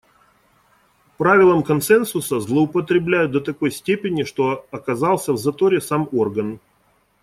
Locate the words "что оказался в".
4.23-5.37